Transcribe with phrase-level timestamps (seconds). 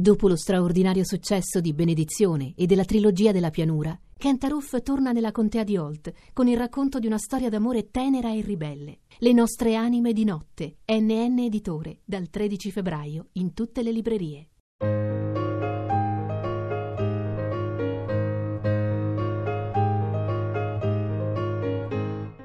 [0.00, 5.62] Dopo lo straordinario successo di Benedizione e della trilogia della pianura, Kentaroof torna nella contea
[5.62, 9.00] di Holt con il racconto di una storia d'amore tenera e ribelle.
[9.18, 14.48] Le nostre anime di notte, NN Editore, dal 13 febbraio in tutte le librerie.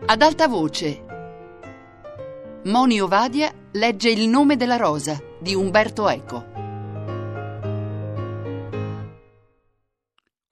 [0.08, 1.06] Ad alta voce.
[2.66, 6.65] Moni Ovadia legge Il nome della rosa di Umberto Eco.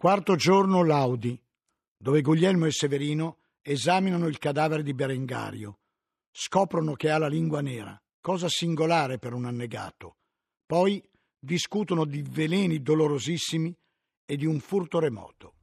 [0.03, 1.41] Quarto giorno Laudi,
[1.95, 5.79] dove Guglielmo e Severino esaminano il cadavere di Berengario.
[6.29, 10.17] Scoprono che ha la lingua nera, cosa singolare per un annegato.
[10.65, 11.01] Poi
[11.39, 13.73] discutono di veleni dolorosissimi
[14.25, 15.53] e di un furto remoto.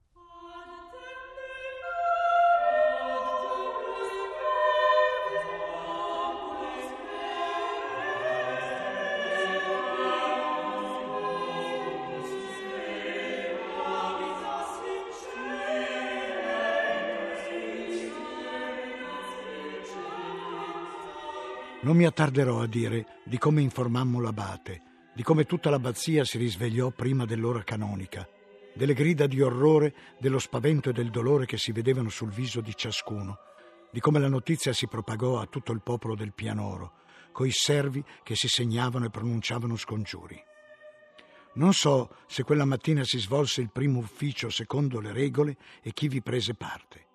[21.90, 26.92] Non mi attarderò a dire di come informammo l'abate, di come tutta l'abbazia si risvegliò
[26.92, 28.28] prima dell'ora canonica,
[28.72, 32.76] delle grida di orrore, dello spavento e del dolore che si vedevano sul viso di
[32.76, 33.38] ciascuno,
[33.90, 36.92] di come la notizia si propagò a tutto il popolo del Pianoro,
[37.32, 40.40] coi servi che si segnavano e pronunciavano scongiuri.
[41.54, 46.06] Non so se quella mattina si svolse il primo ufficio secondo le regole e chi
[46.06, 47.08] vi prese parte.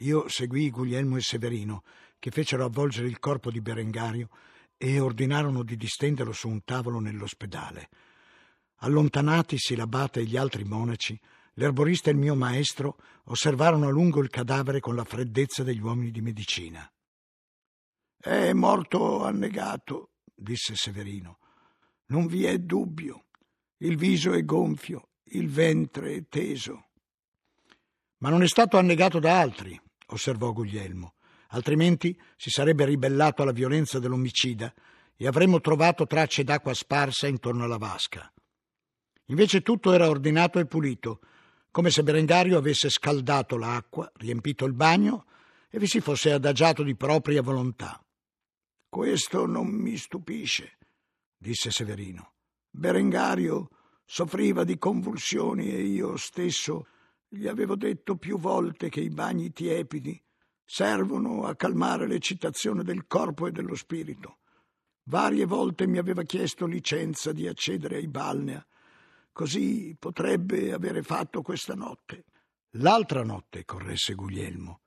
[0.00, 1.84] Io seguii Guglielmo e Severino,
[2.20, 4.28] che fecero avvolgere il corpo di Berengario
[4.76, 7.88] e ordinarono di distenderlo su un tavolo nell'ospedale.
[8.82, 11.18] Allontanatisi l'abate e gli altri monaci,
[11.54, 16.10] l'erborista e il mio maestro osservarono a lungo il cadavere con la freddezza degli uomini
[16.10, 16.90] di medicina.
[18.16, 21.38] È morto annegato, disse Severino.
[22.06, 23.24] Non vi è dubbio.
[23.78, 26.88] Il viso è gonfio, il ventre è teso.
[28.18, 31.14] Ma non è stato annegato da altri, osservò Guglielmo,
[31.50, 34.72] altrimenti si sarebbe ribellato alla violenza dell'omicida
[35.16, 38.32] e avremmo trovato tracce d'acqua sparsa intorno alla vasca.
[39.26, 41.20] Invece tutto era ordinato e pulito,
[41.70, 45.26] come se Berengario avesse scaldato l'acqua, riempito il bagno
[45.68, 48.02] e vi si fosse adagiato di propria volontà.
[48.88, 50.78] Questo non mi stupisce,
[51.36, 52.32] disse Severino.
[52.70, 53.68] Berengario
[54.04, 56.86] soffriva di convulsioni e io stesso
[57.28, 60.20] gli avevo detto più volte che i bagni tiepidi
[60.72, 64.38] servono a calmare l'eccitazione del corpo e dello spirito.
[65.08, 68.64] Varie volte mi aveva chiesto licenza di accedere ai balnea.
[69.32, 72.24] Così potrebbe avere fatto questa notte.
[72.74, 74.82] L'altra notte, corresse Guglielmo,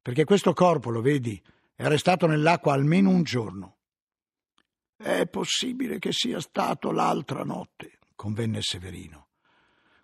[0.00, 1.42] perché questo corpo, lo vedi,
[1.74, 3.78] è restato nell'acqua almeno un giorno.
[4.96, 9.30] È possibile che sia stato l'altra notte, convenne Severino.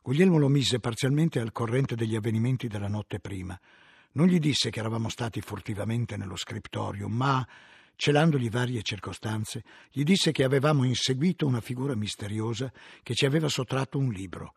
[0.02, 3.56] Guglielmo lo mise parzialmente al corrente degli avvenimenti della notte prima.
[4.12, 7.46] Non gli disse che eravamo stati furtivamente nello scriptorio, ma,
[7.96, 12.70] celandogli varie circostanze, gli disse che avevamo inseguito una figura misteriosa
[13.02, 14.54] che ci aveva sottratto un libro.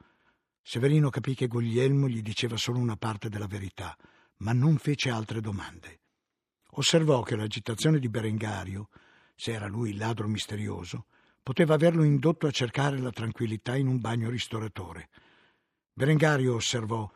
[0.62, 3.96] Severino capì che Guglielmo gli diceva solo una parte della verità,
[4.38, 6.00] ma non fece altre domande.
[6.72, 8.90] Osservò che l'agitazione di Berengario,
[9.36, 11.06] se era lui il ladro misterioso,
[11.42, 15.10] poteva averlo indotto a cercare la tranquillità in un bagno ristoratore.
[15.94, 17.10] Berengario osservò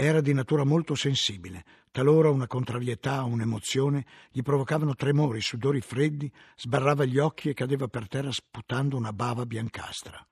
[0.00, 1.64] era di natura molto sensibile.
[1.90, 7.88] Talora una contrarietà o un'emozione gli provocavano tremori, sudori freddi, sbarrava gli occhi e cadeva
[7.88, 10.24] per terra sputando una bava biancastra.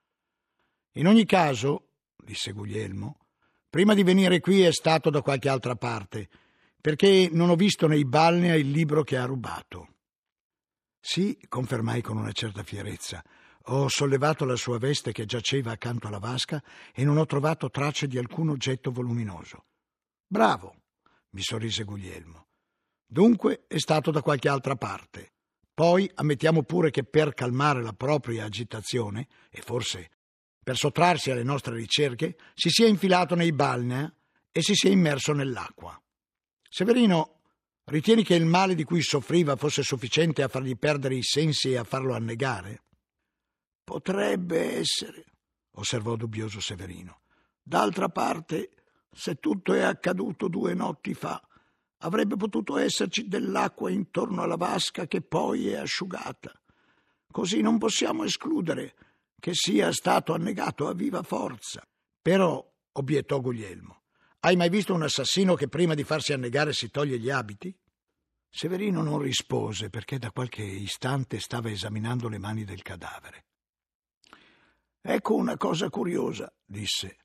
[0.93, 3.27] In ogni caso, disse Guglielmo,
[3.69, 6.29] prima di venire qui è stato da qualche altra parte,
[6.81, 9.95] perché non ho visto nei balnea il libro che ha rubato.
[11.01, 13.21] Sì, confermai con una certa fierezza.
[13.69, 16.63] Ho sollevato la sua veste che giaceva accanto alla vasca
[16.95, 19.65] e non ho trovato tracce di alcun oggetto voluminoso.
[20.25, 20.83] Bravo,
[21.31, 22.47] mi sorrise Guglielmo.
[23.05, 25.33] Dunque è stato da qualche altra parte.
[25.75, 30.11] Poi ammettiamo pure che per calmare la propria agitazione, e forse
[30.63, 34.13] per sottrarsi alle nostre ricerche, si sia infilato nei balnea
[34.53, 36.01] e si sia immerso nell'acqua.
[36.69, 37.41] Severino,
[37.85, 41.77] ritieni che il male di cui soffriva fosse sufficiente a fargli perdere i sensi e
[41.77, 42.83] a farlo annegare?
[43.87, 45.27] Potrebbe essere,
[45.77, 47.21] osservò dubbioso Severino.
[47.63, 48.71] D'altra parte,
[49.13, 51.41] se tutto è accaduto due notti fa,
[51.99, 56.53] avrebbe potuto esserci dell'acqua intorno alla vasca che poi è asciugata.
[57.31, 58.97] Così non possiamo escludere
[59.39, 61.87] che sia stato annegato a viva forza.
[62.21, 62.61] Però,
[62.91, 64.03] obiettò Guglielmo,
[64.41, 67.73] hai mai visto un assassino che prima di farsi annegare si toglie gli abiti?
[68.51, 73.45] Severino non rispose perché da qualche istante stava esaminando le mani del cadavere.
[75.09, 77.19] Ecco una cosa curiosa, disse.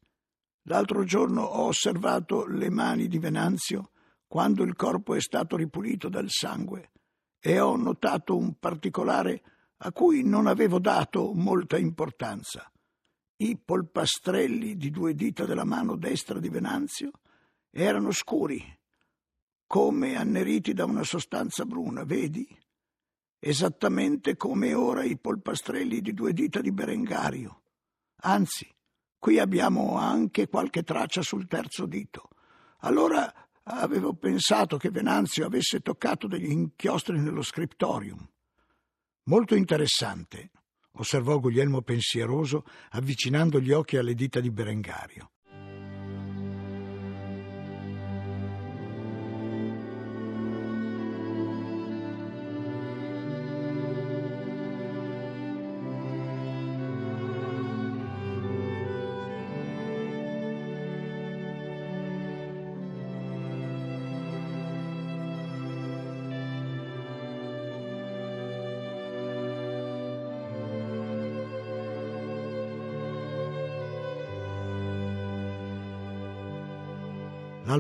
[0.65, 3.89] L'altro giorno ho osservato le mani di Venanzio
[4.27, 6.91] quando il corpo è stato ripulito dal sangue
[7.39, 9.41] e ho notato un particolare
[9.77, 12.71] a cui non avevo dato molta importanza.
[13.37, 17.09] I polpastrelli di due dita della mano destra di Venanzio
[17.71, 18.63] erano scuri,
[19.65, 22.47] come anneriti da una sostanza bruna, vedi?
[23.39, 27.60] Esattamente come ora i polpastrelli di due dita di Berengario.
[28.21, 28.69] Anzi,
[29.17, 32.29] qui abbiamo anche qualche traccia sul terzo dito.
[32.79, 33.31] Allora
[33.63, 38.27] avevo pensato che Venanzio avesse toccato degli inchiostri nello scriptorium.
[39.23, 40.51] Molto interessante,
[40.93, 45.31] osservò Guglielmo pensieroso, avvicinando gli occhi alle dita di Berengario.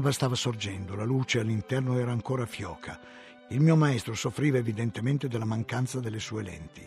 [0.01, 2.99] L'alba stava sorgendo, la luce all'interno era ancora fioca.
[3.49, 6.83] Il mio maestro soffriva evidentemente della mancanza delle sue lenti.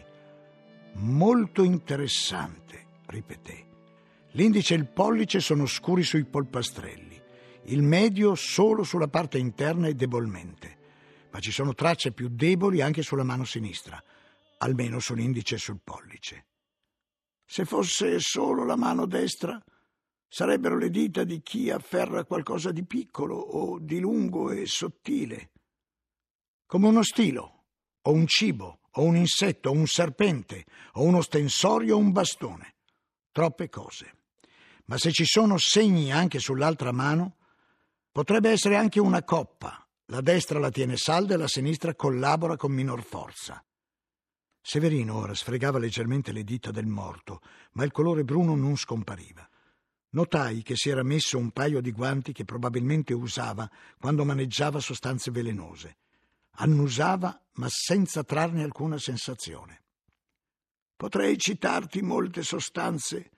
[0.94, 3.66] Molto interessante, ripeté.
[4.32, 7.22] L'indice e il pollice sono scuri sui polpastrelli,
[7.66, 10.76] il medio solo sulla parte interna e debolmente,
[11.30, 14.02] ma ci sono tracce più deboli anche sulla mano sinistra,
[14.58, 16.46] almeno sull'indice e sul pollice.
[17.46, 19.62] Se fosse solo la mano destra,
[20.34, 25.52] sarebbero le dita di chi afferra qualcosa di piccolo o di lungo e sottile,
[26.66, 27.66] come uno stilo,
[28.02, 30.64] o un cibo, o un insetto, o un serpente,
[30.94, 32.74] o uno stensorio o un bastone.
[33.30, 34.16] Troppe cose.
[34.86, 37.36] Ma se ci sono segni anche sull'altra mano,
[38.10, 39.86] potrebbe essere anche una coppa.
[40.06, 43.64] La destra la tiene salda e la sinistra collabora con minor forza.
[44.60, 47.40] Severino ora sfregava leggermente le dita del morto,
[47.74, 49.48] ma il colore bruno non scompariva.
[50.14, 53.68] Notai che si era messo un paio di guanti che probabilmente usava
[53.98, 55.96] quando maneggiava sostanze velenose.
[56.58, 59.82] Annusava, ma senza trarne alcuna sensazione.
[60.94, 63.30] Potrei citarti molte sostanze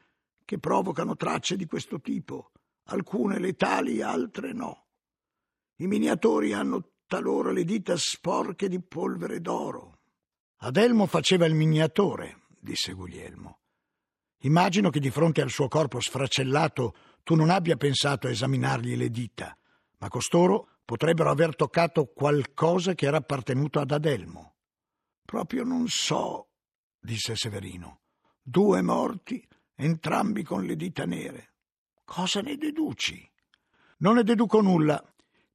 [0.45, 2.53] che provocano tracce di questo tipo,
[2.89, 4.85] alcune letali, altre no.
[5.77, 10.01] I miniatori hanno talora le dita sporche di polvere d'oro.
[10.59, 13.61] Adelmo faceva il miniatore, disse Guglielmo.
[14.41, 19.11] Immagino che di fronte al suo corpo sfracellato tu non abbia pensato a esaminargli le
[19.11, 19.57] dita,
[19.99, 24.55] ma costoro potrebbero aver toccato qualcosa che era appartenuto ad Adelmo.
[25.25, 26.51] Proprio non so,
[27.01, 28.03] disse Severino.
[28.41, 29.45] Due morti,
[29.75, 31.55] entrambi con le dita nere.
[32.05, 33.29] Cosa ne deduci?
[33.99, 35.03] Non ne deduco nulla.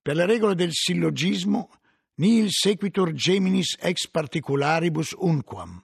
[0.01, 1.69] Per le regole del sillogismo,
[2.16, 5.81] nihil sequitur geminis ex particularibus unquam.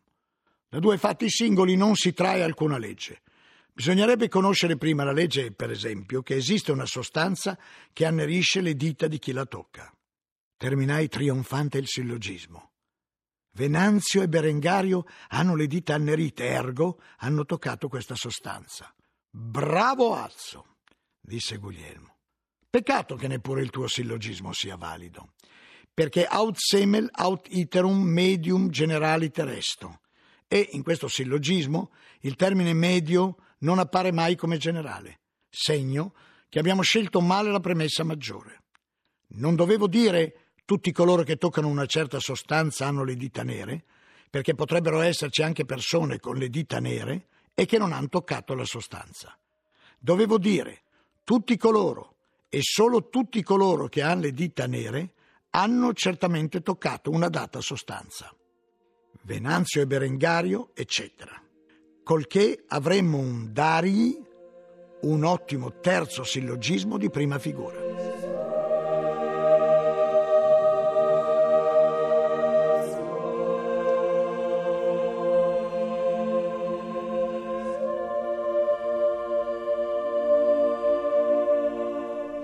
[0.69, 3.22] Da due fatti singoli non si trae alcuna legge.
[3.72, 7.58] Bisognerebbe conoscere prima la legge, per esempio, che esiste una sostanza
[7.94, 9.90] che annerisce le dita di chi la tocca.
[10.58, 12.72] Terminai trionfante il sillogismo.
[13.52, 18.94] Venanzio e Berengario hanno le dita annerite, ergo hanno toccato questa sostanza.
[19.30, 20.78] Bravo Azzo,
[21.22, 22.18] disse Guglielmo.
[22.70, 25.34] Peccato che neppure il tuo sillogismo sia valido,
[25.94, 30.01] perché aut semel aut iterum medium generaliter resto
[30.48, 36.13] e in questo sillogismo il termine medio non appare mai come generale, segno
[36.50, 38.63] che abbiamo scelto male la premessa maggiore.
[39.30, 43.84] Non dovevo dire tutti coloro che toccano una certa sostanza hanno le dita nere,
[44.30, 48.66] perché potrebbero esserci anche persone con le dita nere e che non hanno toccato la
[48.66, 49.38] sostanza.
[49.98, 50.84] Dovevo dire
[51.24, 52.16] tutti coloro
[52.50, 55.13] e solo tutti coloro che hanno le dita nere
[55.51, 58.34] hanno certamente toccato una data sostanza.
[59.27, 61.34] Venanzio e Berengario, eccetera.
[62.01, 64.17] Colché avremmo un Darii,
[65.01, 67.77] un ottimo terzo sillogismo di prima figura.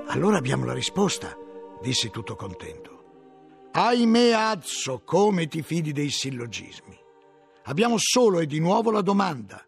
[0.07, 1.33] Allora abbiamo la risposta,
[1.81, 2.92] dissi tutto contento.
[3.75, 6.95] Ahimè, Azzo, come ti fidi dei sillogismi?
[7.63, 9.65] Abbiamo solo e di nuovo la domanda,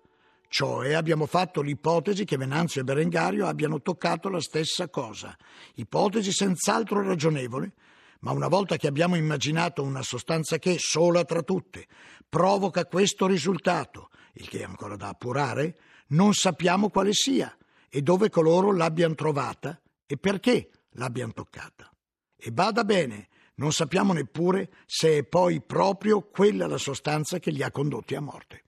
[0.47, 5.35] cioè abbiamo fatto l'ipotesi che Venanzio e Berengario abbiano toccato la stessa cosa,
[5.77, 7.73] ipotesi senz'altro ragionevole,
[8.19, 11.87] ma una volta che abbiamo immaginato una sostanza che, sola tra tutte,
[12.29, 17.57] provoca questo risultato, il che è ancora da appurare, non sappiamo quale sia
[17.89, 21.89] e dove coloro l'abbiano trovata e perché l'abbiano toccata.
[22.37, 27.63] E bada bene, non sappiamo neppure se è poi proprio quella la sostanza che li
[27.63, 28.63] ha condotti a morte.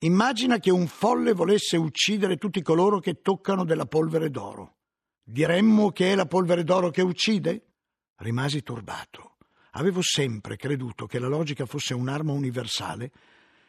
[0.00, 4.76] Immagina che un folle volesse uccidere tutti coloro che toccano della polvere d'oro.
[5.22, 7.72] Diremmo che è la polvere d'oro che uccide?
[8.16, 9.36] Rimasi turbato.
[9.72, 13.12] Avevo sempre creduto che la logica fosse un'arma universale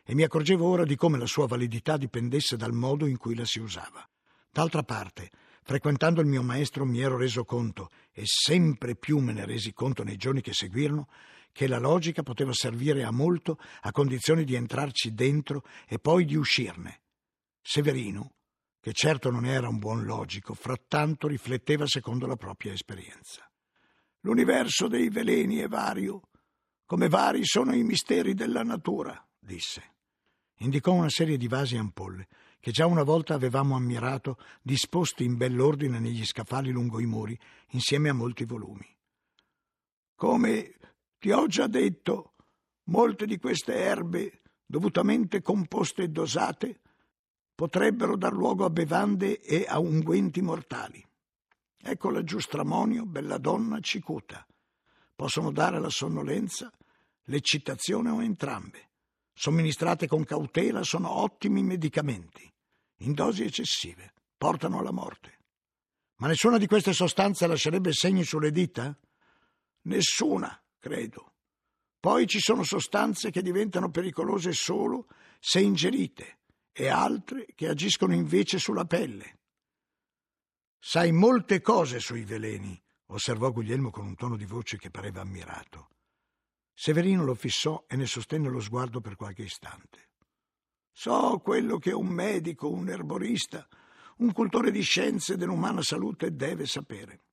[0.03, 3.45] e mi accorgevo ora di come la sua validità dipendesse dal modo in cui la
[3.45, 4.07] si usava.
[4.51, 5.29] D'altra parte,
[5.63, 7.89] frequentando il mio maestro mi ero reso conto,
[8.19, 11.07] e sempre più me ne resi conto nei giorni che seguirono,
[11.53, 16.35] che la logica poteva servire a molto a condizione di entrarci dentro e poi di
[16.35, 16.99] uscirne.
[17.61, 18.33] Severino,
[18.81, 23.49] che certo non era un buon logico, frattanto rifletteva secondo la propria esperienza.
[24.21, 26.23] L'universo dei veleni è vario,
[26.85, 29.95] come vari sono i misteri della natura, disse.
[30.57, 32.27] Indicò una serie di vasi e ampolle
[32.59, 37.39] che già una volta avevamo ammirato disposti in bell'ordine negli scaffali lungo i muri,
[37.69, 38.85] insieme a molti volumi.
[40.15, 40.75] Come
[41.17, 42.33] ti ho già detto,
[42.85, 46.79] molte di queste erbe, dovutamente composte e dosate,
[47.55, 51.05] potrebbero dar luogo a bevande e a unguenti mortali.
[51.81, 54.45] Ecco la giustramonio, bella donna, cicuta.
[55.15, 56.69] Possono dare la sonnolenza,
[57.23, 58.88] l'eccitazione o entrambe
[59.39, 62.45] somministrate con cautela, sono ottimi medicamenti.
[63.03, 65.37] In dosi eccessive portano alla morte.
[66.17, 68.93] Ma nessuna di queste sostanze lascerebbe segni sulle dita?
[69.83, 71.35] Nessuna, credo.
[72.01, 75.07] Poi ci sono sostanze che diventano pericolose solo
[75.39, 76.39] se ingerite
[76.73, 79.39] e altre che agiscono invece sulla pelle.
[80.77, 82.77] Sai molte cose sui veleni,
[83.07, 85.91] osservò Guglielmo con un tono di voce che pareva ammirato.
[86.81, 90.11] Severino lo fissò e ne sostenne lo sguardo per qualche istante.
[90.93, 93.67] So quello che un medico, un erborista,
[94.19, 97.23] un cultore di scienze dell'umana salute deve sapere.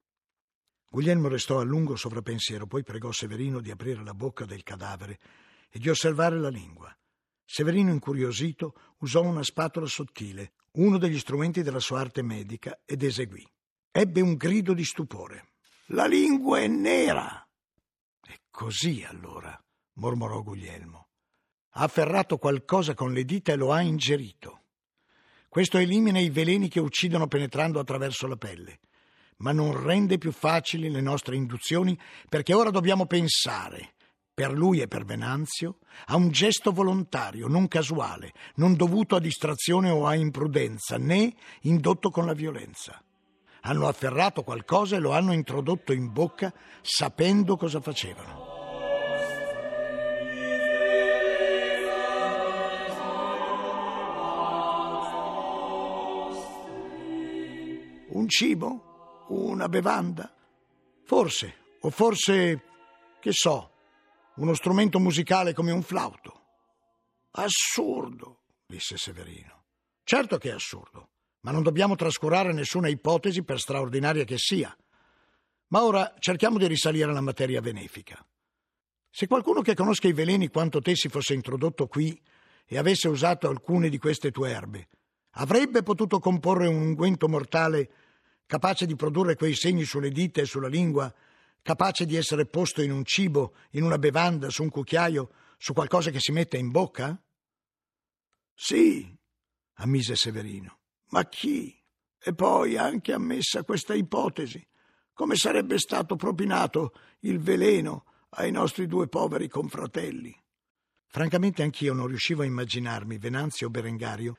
[0.90, 5.20] Guglielmo restò a lungo sovrappensiero, poi pregò Severino di aprire la bocca del cadavere
[5.70, 6.92] e di osservare la lingua.
[7.44, 13.48] Severino, incuriosito, usò una spatola sottile, uno degli strumenti della sua arte medica, ed eseguì.
[13.92, 15.52] Ebbe un grido di stupore.
[15.90, 17.45] La lingua è nera!
[18.56, 19.54] Così allora,
[19.96, 21.08] mormorò Guglielmo.
[21.72, 24.62] Ha afferrato qualcosa con le dita e lo ha ingerito.
[25.46, 28.80] Questo elimina i veleni che uccidono penetrando attraverso la pelle,
[29.40, 33.92] ma non rende più facili le nostre induzioni perché ora dobbiamo pensare,
[34.32, 39.90] per lui e per Venanzio, a un gesto volontario, non casuale, non dovuto a distrazione
[39.90, 43.04] o a imprudenza, né indotto con la violenza
[43.66, 48.54] hanno afferrato qualcosa e lo hanno introdotto in bocca sapendo cosa facevano.
[58.08, 59.24] Un cibo?
[59.28, 60.32] Una bevanda?
[61.02, 62.62] Forse, o forse,
[63.20, 63.72] che so,
[64.36, 66.42] uno strumento musicale come un flauto.
[67.32, 69.64] Assurdo, disse Severino.
[70.04, 71.08] Certo che è assurdo
[71.46, 74.76] ma non dobbiamo trascurare nessuna ipotesi per straordinaria che sia.
[75.68, 78.26] Ma ora cerchiamo di risalire alla materia benefica.
[79.08, 82.20] Se qualcuno che conosca i veleni quanto te si fosse introdotto qui
[82.66, 84.88] e avesse usato alcune di queste tue erbe,
[85.34, 87.90] avrebbe potuto comporre un unguento mortale
[88.44, 91.14] capace di produrre quei segni sulle dita e sulla lingua,
[91.62, 96.10] capace di essere posto in un cibo, in una bevanda, su un cucchiaio, su qualcosa
[96.10, 97.16] che si mette in bocca?
[98.52, 99.16] Sì,
[99.74, 100.75] ammise Severino.
[101.08, 101.74] Ma chi?
[102.18, 104.66] E poi, anche ammessa questa ipotesi,
[105.12, 110.34] come sarebbe stato propinato il veleno ai nostri due poveri confratelli?
[111.06, 114.36] Francamente anch'io non riuscivo a immaginarmi Venanzio o Berengario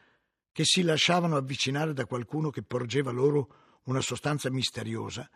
[0.52, 5.30] che si lasciavano avvicinare da qualcuno che porgeva loro una sostanza misteriosa,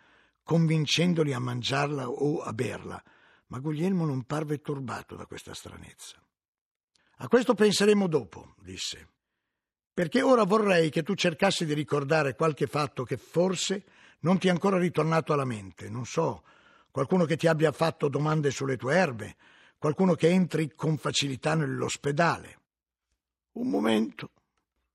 [0.44, 3.02] convincendoli a mangiarla o a berla,
[3.48, 6.22] ma Guglielmo non parve turbato da questa stranezza.
[7.18, 9.08] A questo penseremo dopo, disse
[9.94, 13.84] perché ora vorrei che tu cercassi di ricordare qualche fatto che forse
[14.22, 16.44] non ti è ancora ritornato alla mente, non so,
[16.92, 19.36] qualcuno che ti abbia fatto domande sulle tue erbe,
[19.78, 22.60] qualcuno che entri con facilità nell'ospedale.
[23.54, 24.32] Un momento,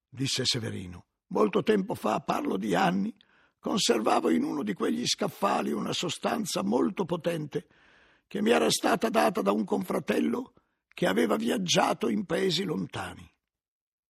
[0.09, 1.05] disse Severino.
[1.29, 3.15] Molto tempo fa, parlo di anni,
[3.59, 7.67] conservavo in uno di quegli scaffali una sostanza molto potente
[8.29, 10.53] che mi era stata data da un confratello
[10.89, 13.29] che aveva viaggiato in paesi lontani.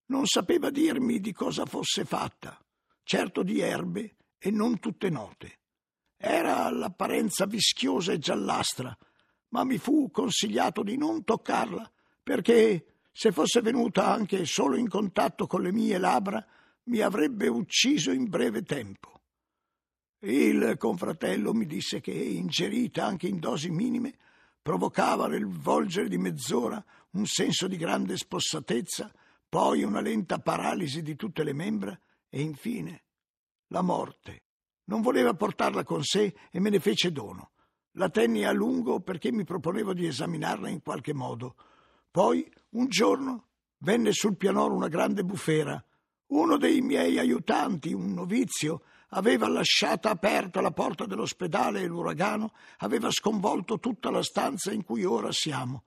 [0.07, 2.59] Non sapeva dirmi di cosa fosse fatta,
[3.03, 5.59] certo di erbe e non tutte note.
[6.17, 8.97] Era all'apparenza vischiosa e giallastra,
[9.49, 11.91] ma mi fu consigliato di non toccarla,
[12.23, 16.45] perché se fosse venuta anche solo in contatto con le mie labbra,
[16.85, 19.23] mi avrebbe ucciso in breve tempo.
[20.21, 24.17] Il confratello mi disse che, ingerita anche in dosi minime,
[24.61, 26.83] provocava nel volgere di mezz'ora
[27.13, 29.13] un senso di grande spossatezza,
[29.49, 31.99] poi una lenta paralisi di tutte le membra
[32.29, 33.03] e infine
[33.69, 34.43] la morte.
[34.85, 37.51] Non voleva portarla con sé e me ne fece dono.
[37.93, 41.57] La tenni a lungo perché mi proponevo di esaminarla in qualche modo.
[42.11, 43.47] Poi, un giorno,
[43.79, 45.83] venne sul pianoro una grande bufera.
[46.27, 53.11] Uno dei miei aiutanti, un novizio, aveva lasciata aperta la porta dell'ospedale e l'uragano aveva
[53.11, 55.85] sconvolto tutta la stanza in cui ora siamo.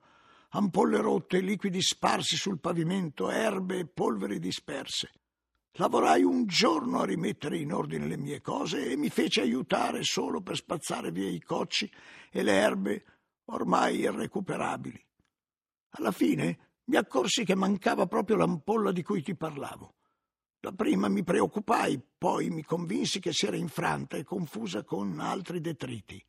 [0.52, 5.12] Ampolle rotte, liquidi sparsi sul pavimento, erbe e polveri disperse.
[5.74, 10.40] Lavorai un giorno a rimettere in ordine le mie cose e mi fece aiutare solo
[10.40, 11.88] per spazzare via i cocci
[12.32, 13.04] e le erbe
[13.44, 15.00] ormai irrecuperabili.
[15.90, 19.94] Alla fine mi accorsi che mancava proprio l'ampolla di cui ti parlavo.
[20.58, 26.22] Dapprima mi preoccupai, poi mi convinsi che si era infranta e confusa con altri detriti.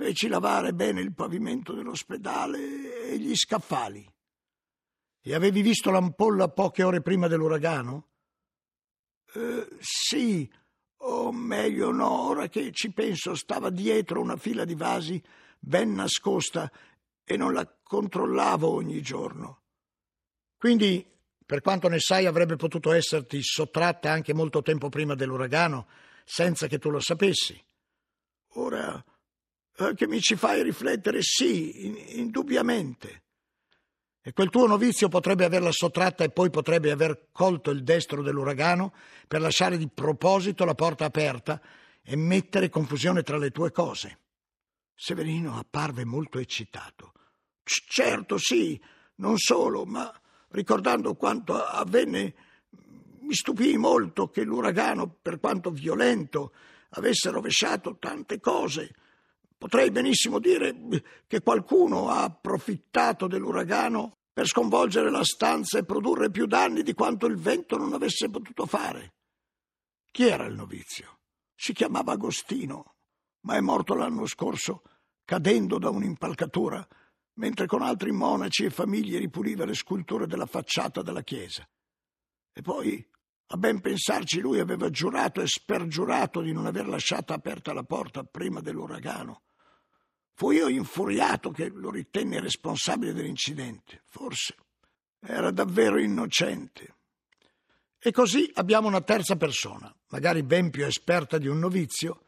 [0.00, 4.10] Feci lavare bene il pavimento dell'ospedale e gli scaffali.
[5.20, 8.08] E avevi visto l'ampolla poche ore prima dell'uragano?
[9.34, 10.50] Eh, sì,
[11.00, 15.22] o meglio no, ora che ci penso, stava dietro una fila di vasi
[15.58, 16.72] ben nascosta
[17.22, 19.64] e non la controllavo ogni giorno.
[20.56, 21.06] Quindi,
[21.44, 25.88] per quanto ne sai, avrebbe potuto esserti sottratta anche molto tempo prima dell'uragano,
[26.24, 27.62] senza che tu lo sapessi.
[28.54, 29.04] Ora
[29.80, 33.22] eh, che mi ci fai riflettere, sì, in, indubbiamente.
[34.22, 38.92] E quel tuo novizio potrebbe averla sottratta e poi potrebbe aver colto il destro dell'uragano
[39.26, 41.60] per lasciare di proposito la porta aperta
[42.02, 44.18] e mettere confusione tra le tue cose.
[44.94, 47.12] Severino apparve molto eccitato.
[47.64, 48.78] Certo, sì,
[49.16, 50.12] non solo, ma
[50.48, 52.34] ricordando quanto avvenne,
[53.20, 56.52] mi stupii molto che l'uragano, per quanto violento,
[56.90, 58.94] avesse rovesciato tante cose
[59.60, 60.74] Potrei benissimo dire
[61.26, 67.26] che qualcuno ha approfittato dell'uragano per sconvolgere la stanza e produrre più danni di quanto
[67.26, 69.12] il vento non avesse potuto fare.
[70.10, 71.18] Chi era il novizio?
[71.54, 72.94] Si chiamava Agostino,
[73.40, 74.80] ma è morto l'anno scorso
[75.26, 76.88] cadendo da un'impalcatura
[77.34, 81.68] mentre con altri monaci e famiglie ripuliva le sculture della facciata della chiesa.
[82.50, 83.06] E poi,
[83.48, 88.24] a ben pensarci, lui aveva giurato e spergiurato di non aver lasciato aperta la porta
[88.24, 89.42] prima dell'uragano.
[90.34, 94.02] Fui io infuriato che lo ritenne responsabile dell'incidente.
[94.06, 94.54] Forse
[95.20, 96.94] era davvero innocente.
[97.98, 102.24] E così abbiamo una terza persona, magari ben più esperta di un novizio,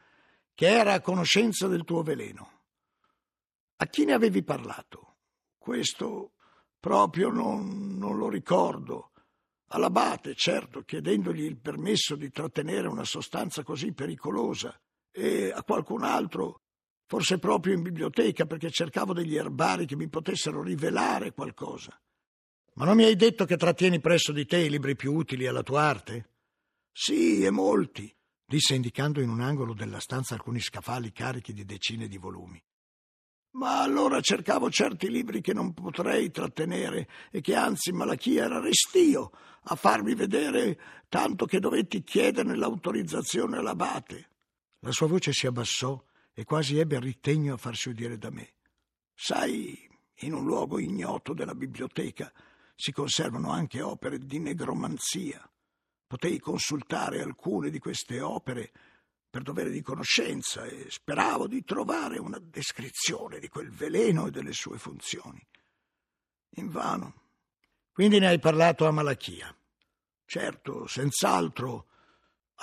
[0.54, 2.60] che era a conoscenza del tuo veleno.
[3.76, 5.16] A chi ne avevi parlato?
[5.56, 6.32] Questo
[6.78, 9.12] proprio non, non lo ricordo.
[9.68, 14.78] All'abate, certo, chiedendogli il permesso di trattenere una sostanza così pericolosa,
[15.10, 16.61] e a qualcun altro
[17.12, 21.94] forse proprio in biblioteca perché cercavo degli erbari che mi potessero rivelare qualcosa.
[22.76, 25.62] Ma non mi hai detto che trattieni presso di te i libri più utili alla
[25.62, 26.30] tua arte?
[26.90, 28.10] Sì, e molti,
[28.46, 32.58] disse indicando in un angolo della stanza alcuni scaffali carichi di decine di volumi.
[33.56, 39.32] Ma allora cercavo certi libri che non potrei trattenere e che anzi Malachia era restio
[39.64, 44.30] a farmi vedere, tanto che dovetti chiederne l'autorizzazione all'abate.
[44.78, 46.02] La sua voce si abbassò
[46.34, 48.54] e quasi ebbe ritegno a farsi udire da me.
[49.14, 49.88] Sai,
[50.20, 52.32] in un luogo ignoto della biblioteca
[52.74, 55.48] si conservano anche opere di negromanzia.
[56.06, 58.72] Potei consultare alcune di queste opere
[59.30, 64.52] per dovere di conoscenza e speravo di trovare una descrizione di quel veleno e delle
[64.52, 65.42] sue funzioni.
[66.56, 67.20] Invano.
[67.92, 69.54] Quindi ne hai parlato a Malachia.
[70.24, 71.86] Certo, senz'altro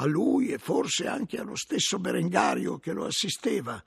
[0.01, 3.81] a lui e forse anche allo stesso Berengario che lo assisteva,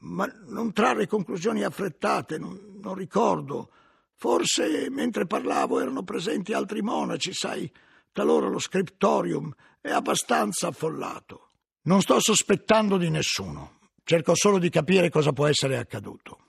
[0.00, 3.70] ma non trarre conclusioni affrettate, non, non ricordo.
[4.14, 7.70] Forse mentre parlavo erano presenti altri monaci, sai,
[8.12, 11.50] talora lo scriptorium è abbastanza affollato.
[11.82, 16.44] Non sto sospettando di nessuno, cerco solo di capire cosa può essere accaduto.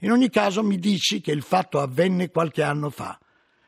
[0.00, 3.18] In ogni caso mi dici che il fatto avvenne qualche anno fa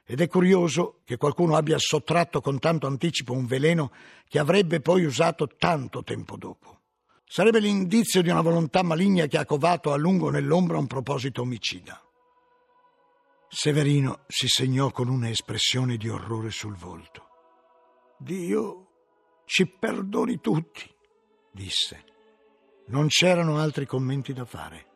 [0.09, 3.91] ed è curioso che qualcuno abbia sottratto con tanto anticipo un veleno
[4.29, 6.83] che avrebbe poi usato tanto tempo dopo.
[7.25, 12.01] Sarebbe l'indizio di una volontà maligna che ha covato a lungo nell'ombra un proposito omicida.
[13.49, 17.25] Severino si segnò con una espressione di orrore sul volto.
[18.17, 18.87] Dio
[19.45, 20.89] ci perdoni tutti,
[21.51, 22.05] disse.
[22.87, 24.87] Non c'erano altri commenti da fare.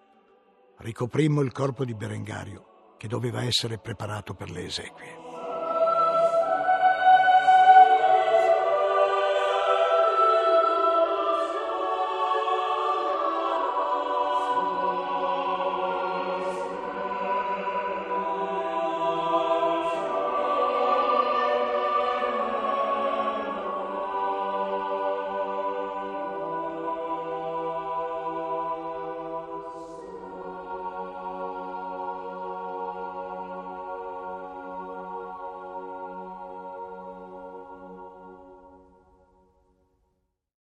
[0.78, 2.69] Ricoprimmo il corpo di Berengario
[3.00, 5.29] che doveva essere preparato per le esequie.